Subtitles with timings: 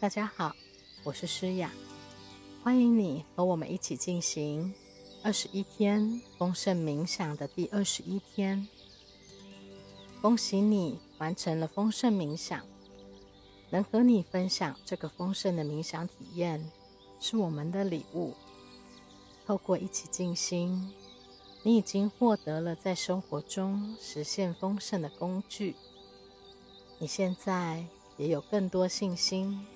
[0.00, 0.54] 大家好，
[1.02, 1.72] 我是诗雅，
[2.62, 4.72] 欢迎你和我们一起进行
[5.24, 8.68] 二十一天丰盛冥想的第二十一天。
[10.22, 12.64] 恭喜你完成了丰盛冥想，
[13.70, 16.70] 能和你分享这个丰盛的冥想体验
[17.18, 18.34] 是我们的礼物。
[19.48, 20.92] 透过一起静心，
[21.64, 25.74] 你已经获得了在生活中实现丰盛的工具。
[27.00, 27.84] 你现在
[28.16, 29.66] 也有更多信心。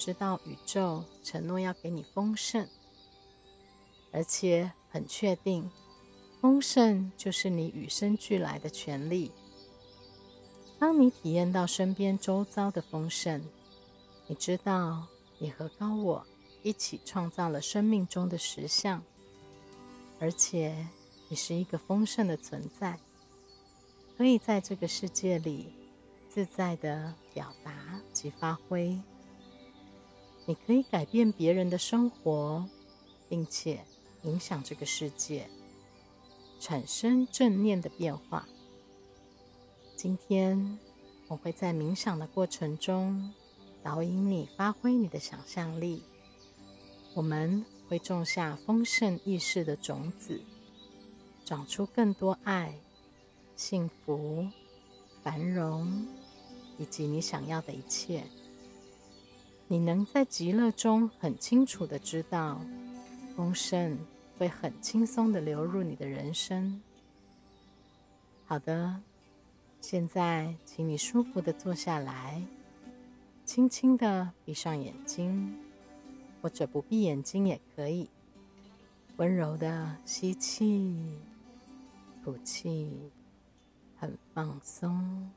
[0.00, 2.66] 知道宇宙承诺要给你丰盛，
[4.10, 5.70] 而且很确定，
[6.40, 9.30] 丰盛就是你与生俱来的权利。
[10.78, 13.44] 当你体验到身边周遭的丰盛，
[14.26, 15.06] 你知道
[15.38, 16.26] 你和高我
[16.62, 19.02] 一起创造了生命中的实相，
[20.18, 20.88] 而且
[21.28, 22.98] 你是一个丰盛的存在，
[24.16, 25.74] 可以在这个世界里
[26.30, 28.98] 自在的表达及发挥。
[30.50, 32.68] 你可以改变别人的生活，
[33.28, 33.84] 并且
[34.24, 35.48] 影响这个世界，
[36.58, 38.48] 产生正念的变化。
[39.94, 40.76] 今天
[41.28, 43.32] 我会在冥想的过程中
[43.80, 46.02] 导引你发挥你的想象力。
[47.14, 50.40] 我们会种下丰盛意识的种子，
[51.44, 52.74] 长出更多爱、
[53.54, 54.48] 幸福、
[55.22, 56.08] 繁荣
[56.76, 58.24] 以及你想要的一切。
[59.72, 62.60] 你能在极乐中很清楚的知道，
[63.36, 63.96] 丰盛
[64.36, 66.82] 会很轻松的流入你的人生。
[68.46, 69.00] 好的，
[69.80, 72.42] 现在请你舒服的坐下来，
[73.44, 75.56] 轻轻的闭上眼睛，
[76.42, 78.10] 或者不闭眼睛也可以。
[79.18, 80.92] 温柔的吸气，
[82.24, 82.90] 吐气，
[83.96, 85.30] 很放松，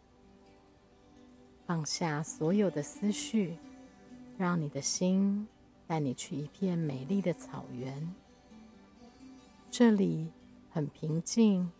[1.67, 3.55] 放下所有的思绪。
[4.37, 5.47] 让你的心
[5.85, 8.13] 带你去一片美丽的草原，
[9.69, 10.27] 这里
[10.71, 11.71] 很平静，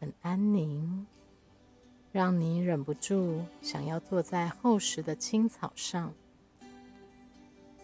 [0.00, 1.06] 很安宁，
[2.12, 6.12] 让你忍不住想要坐在厚实的青草上。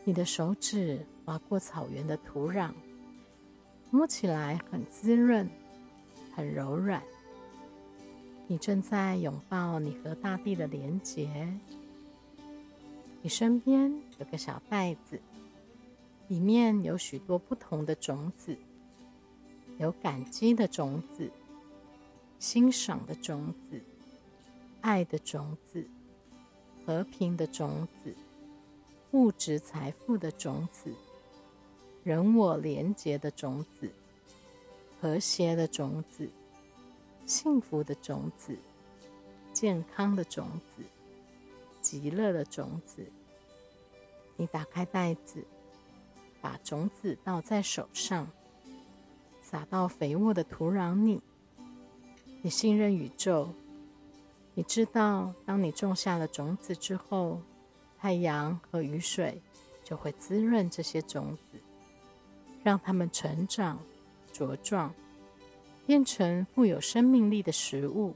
[0.04, 2.72] 你的手指划过草原的土壤，
[3.90, 5.48] 摸起来很滋润，
[6.34, 7.02] 很柔软。
[8.48, 11.52] 你正在拥抱你和大地的连结。
[13.22, 15.20] 你身边有个小袋子，
[16.28, 18.56] 里面有许多不同的种子，
[19.78, 21.30] 有感激的种子、
[22.38, 23.80] 欣赏的种子、
[24.80, 25.86] 爱的种子、
[26.84, 28.14] 和平的种子、
[29.12, 30.94] 物质财富的种子、
[32.02, 33.90] 人我连结的种子、
[35.00, 36.28] 和谐的种子、
[37.26, 38.56] 幸福的种子、
[39.52, 40.82] 健康的种子。
[41.82, 43.06] 极乐的种子，
[44.36, 45.44] 你打开袋子，
[46.40, 48.28] 把种子倒在手上，
[49.40, 51.20] 撒到肥沃的土壤里。
[52.42, 53.48] 你信任宇宙，
[54.54, 57.40] 你知道，当你种下了种子之后，
[57.98, 59.40] 太阳和雨水
[59.82, 61.58] 就会滋润这些种子，
[62.62, 63.78] 让它们成长、
[64.32, 64.94] 茁壮，
[65.86, 68.14] 变成富有生命力的食物。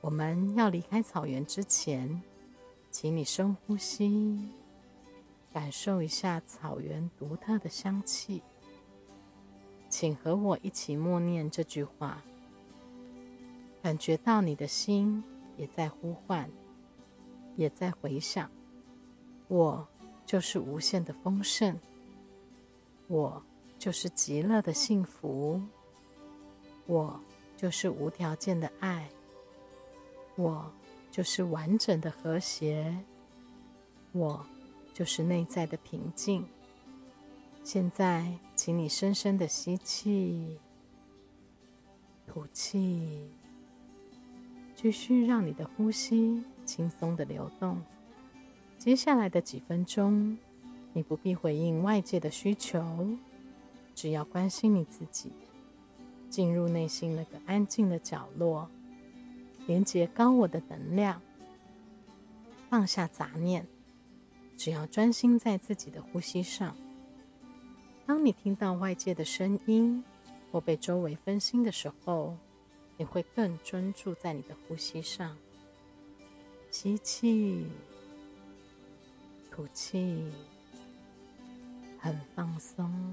[0.00, 2.20] 我们要离开草原之前，
[2.90, 4.38] 请你深呼吸，
[5.52, 8.42] 感受一下草原独特的香气。
[9.88, 12.22] 请和我一起默念这句话，
[13.82, 15.22] 感觉到你的心
[15.56, 16.50] 也在呼唤，
[17.56, 18.50] 也在回响。
[19.48, 19.86] 我
[20.24, 21.78] 就是无限的丰盛，
[23.06, 23.42] 我
[23.78, 25.60] 就是极乐的幸福，
[26.86, 27.20] 我
[27.54, 29.06] 就是无条件的爱。
[30.36, 30.72] 我
[31.10, 32.96] 就是完整的和谐，
[34.12, 34.42] 我
[34.92, 36.44] 就是内在的平静。
[37.64, 40.58] 现在，请你深深的吸气，
[42.26, 43.30] 吐气，
[44.74, 47.80] 继续让你的呼吸轻松的流动。
[48.78, 50.36] 接下来的几分钟，
[50.92, 53.06] 你不必回应外界的需求，
[53.94, 55.30] 只要关心你自己，
[56.28, 58.68] 进入内心那个安静的角落。
[59.68, 61.22] 连接高我的能量，
[62.68, 63.64] 放下杂念，
[64.62, 66.76] 只要专心在自己的呼吸上。
[68.06, 70.04] 当你听到外界的声音
[70.52, 72.36] 或被周围分心的时候，
[72.96, 75.36] 你会更专注在你的呼吸上。
[76.70, 77.66] 吸气，
[79.50, 80.30] 吐气，
[81.98, 83.11] 很放松，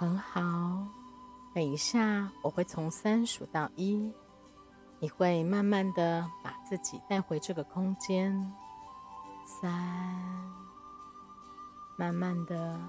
[0.00, 0.40] 很好。
[1.52, 4.10] 等一下，我会从三数到一，
[4.98, 8.50] 你会慢慢的把自己带回这个空间。
[9.44, 9.70] 三，
[11.98, 12.80] 慢慢的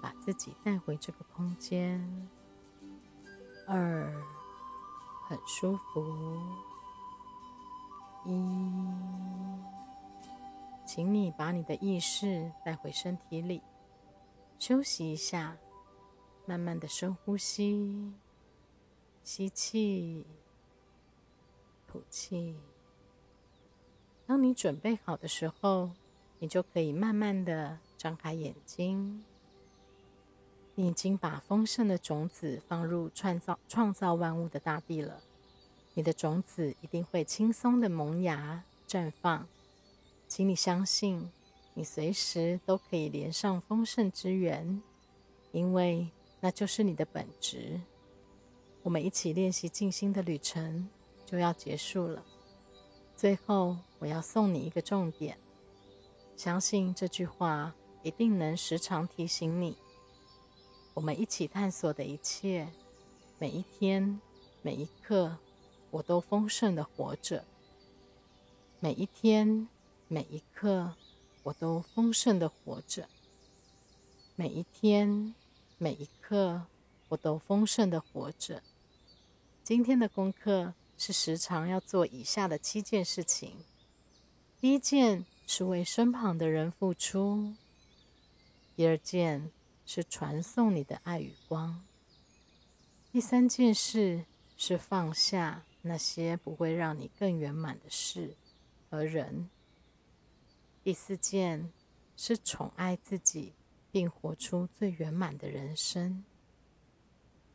[0.00, 2.00] 把自己带回这个空间。
[3.68, 4.10] 二，
[5.28, 6.40] 很舒服。
[8.24, 8.32] 一，
[10.86, 13.60] 请你把你的意识带回身体里，
[14.58, 15.54] 休息一下，
[16.46, 18.12] 慢慢的深呼吸，
[19.22, 20.24] 吸气，
[21.86, 22.54] 吐气。
[24.26, 25.90] 当你准备好的时候，
[26.38, 29.24] 你就可以慢慢的张开眼睛。
[30.76, 35.22] 你已经把丰盛的种子放入创造创造万物的大地了。
[35.94, 39.48] 你的种子一定会轻松的萌芽绽放，
[40.28, 41.30] 请你相信，
[41.74, 44.82] 你随时都可以连上丰盛之源，
[45.52, 46.10] 因为
[46.46, 47.80] 那就是你的本质。
[48.84, 50.88] 我们一起练习静心的旅程
[51.24, 52.24] 就要结束了，
[53.16, 55.36] 最后我要送你一个重点，
[56.36, 59.76] 相信这句话一定能时常提醒你，
[60.94, 62.68] 我们一起探索的一切，
[63.40, 64.20] 每一天，
[64.62, 65.36] 每一刻。
[65.90, 67.44] 我都丰盛的活着，
[68.78, 69.66] 每一天，
[70.06, 70.94] 每一刻，
[71.42, 73.08] 我都丰盛的活着。
[74.36, 75.34] 每一天，
[75.78, 76.66] 每一刻，
[77.08, 78.62] 我都丰盛的活着。
[79.62, 83.58] 今天的功课是时常要做以下的七件事情。
[84.58, 87.54] 第一件是为身旁的人付出；
[88.74, 89.50] 第二件
[89.84, 91.82] 是传送你的爱与光；
[93.12, 94.24] 第三件事
[94.56, 95.64] 是放下。
[95.88, 98.34] 那些不会让你更圆满的事
[98.90, 99.48] 和人。
[100.82, 101.70] 第四件
[102.16, 103.52] 是宠爱自己，
[103.96, 106.22] 并活出最圆满的人生。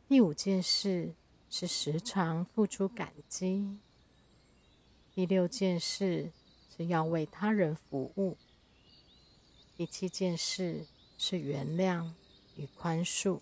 [0.08, 1.14] 第五件事
[1.48, 3.78] 是时常付出感激。
[5.14, 6.32] 第六件事
[6.76, 8.36] 是要为他人服务。
[9.76, 10.84] 第七件事
[11.16, 12.10] 是原谅
[12.56, 13.38] 与宽恕。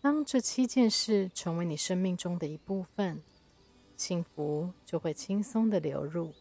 [0.00, 3.20] 当这七件事成为你生命中的一部分。
[3.96, 6.32] 幸福就会轻松的流入，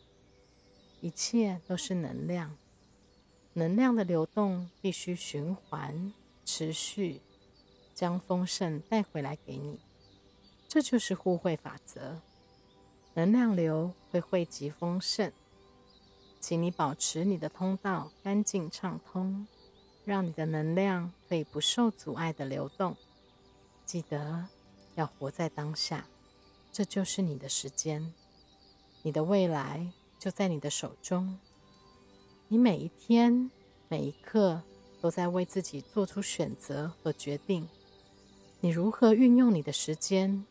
[1.02, 2.56] 一切都是能量，
[3.54, 6.12] 能量的流动必须循环
[6.44, 7.22] 持续，
[7.94, 9.80] 将丰盛带回来给你。
[10.68, 12.20] 这就是互惠法则，
[13.14, 15.32] 能量流会汇集丰盛。
[16.40, 19.48] 请你保持你的通道干净畅通，
[20.04, 22.98] 让你的能量可以不受阻碍的流动。
[23.86, 24.48] 记得
[24.96, 26.08] 要活在当下。
[26.72, 28.12] 这就是你的时间，
[29.04, 31.38] 你的未来就在你的手中。
[32.54, 33.50] 你每一天、
[33.90, 34.62] 每一刻
[35.02, 37.68] 都在为自己做出选择和决定。
[38.60, 40.46] 你如何运用你的时间，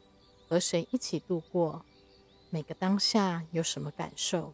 [0.48, 1.84] 和谁一起度过，
[2.50, 4.52] 每个当下有什么感受，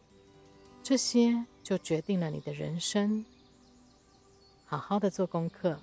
[0.83, 3.25] 这些就决定了你的人生。
[4.63, 5.81] 好好的做功课，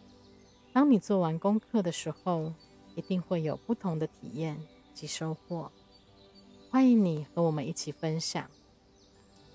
[0.72, 2.54] 当你做完功课的时候，
[2.94, 4.56] 一定会有不同的体验
[4.94, 5.72] 及收获。
[6.70, 8.48] 欢迎你和我们一起分享，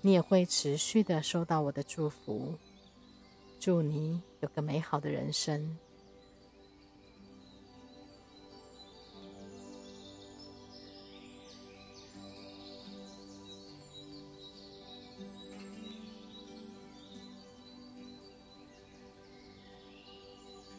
[0.02, 2.54] 你也会持续的收到我的祝福。
[3.60, 5.78] 祝你有个美好的人生。